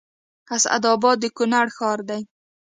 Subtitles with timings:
[0.55, 2.21] اسداباد د کونړ ښار دی